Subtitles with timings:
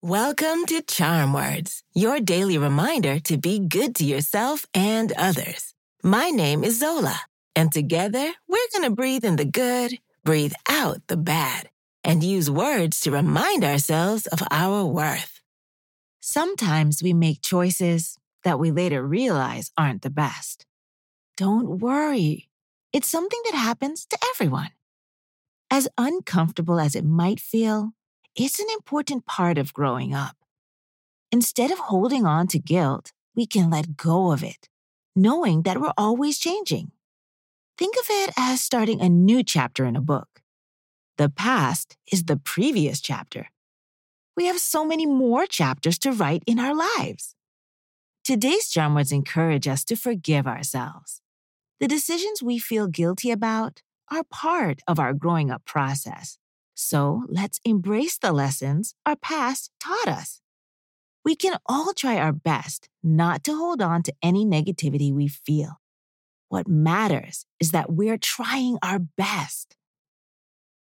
[0.00, 5.74] Welcome to Charm Words, your daily reminder to be good to yourself and others.
[6.02, 7.20] My name is Zola,
[7.54, 11.68] and together we're going to breathe in the good, breathe out the bad,
[12.02, 15.42] and use words to remind ourselves of our worth.
[16.20, 20.64] Sometimes we make choices that we later realize aren't the best.
[21.36, 22.48] Don't worry.
[22.94, 24.70] It's something that happens to everyone.
[25.78, 27.92] As uncomfortable as it might feel,
[28.34, 30.34] it's an important part of growing up.
[31.30, 34.68] Instead of holding on to guilt, we can let go of it,
[35.14, 36.90] knowing that we're always changing.
[37.78, 40.42] Think of it as starting a new chapter in a book.
[41.16, 43.46] The past is the previous chapter.
[44.36, 47.36] We have so many more chapters to write in our lives.
[48.24, 51.20] Today's charm words encourage us to forgive ourselves.
[51.78, 56.38] The decisions we feel guilty about are part of our growing up process.
[56.74, 60.40] So let's embrace the lessons our past taught us.
[61.24, 65.80] We can all try our best not to hold on to any negativity we feel.
[66.48, 69.76] What matters is that we're trying our best.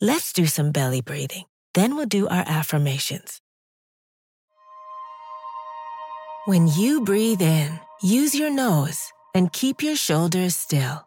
[0.00, 1.44] Let's do some belly breathing.
[1.74, 3.40] Then we'll do our affirmations.
[6.46, 11.06] When you breathe in, use your nose and keep your shoulders still.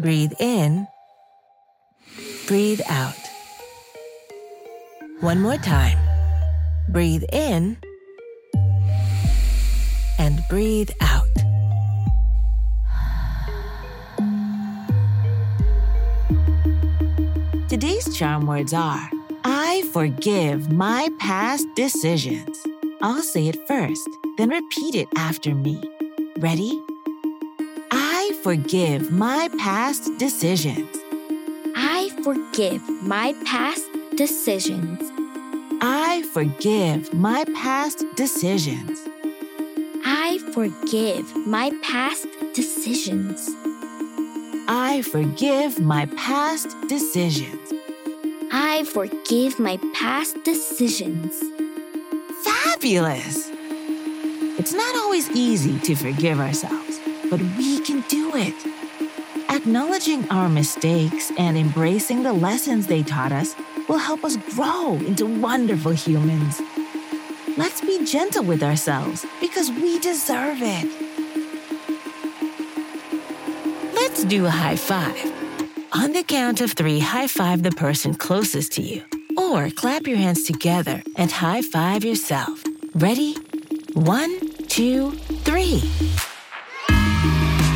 [0.00, 0.86] Breathe in
[2.46, 3.20] Breathe out.
[5.20, 5.98] One more time.
[6.88, 7.76] Breathe in
[10.18, 11.26] and breathe out.
[17.68, 19.10] Today's charm words are
[19.44, 22.56] I forgive my past decisions.
[23.02, 24.08] I'll say it first,
[24.38, 25.78] then repeat it after me.
[26.38, 26.80] Ready?
[28.42, 30.96] Forgive my past decisions
[32.02, 33.86] I forgive my past
[34.16, 35.00] decisions.
[35.82, 39.00] I forgive my past decisions.
[40.04, 43.48] I forgive my past decisions.
[44.68, 47.72] I forgive my past decisions.
[48.52, 51.38] I forgive my past decisions.
[52.44, 53.50] Fabulous!
[54.58, 56.98] It's not always easy to forgive ourselves,
[57.30, 58.54] but we can do it.
[59.48, 63.54] Acknowledging our mistakes and embracing the lessons they taught us
[63.88, 66.60] will help us grow into wonderful humans.
[67.56, 70.88] Let's be gentle with ourselves because we deserve it.
[73.94, 75.32] Let's do a high five.
[75.92, 79.02] On the count of three, high five the person closest to you.
[79.36, 82.62] Or clap your hands together and high five yourself.
[82.94, 83.34] Ready?
[83.94, 84.38] One,
[84.68, 85.12] two,
[85.44, 85.82] three.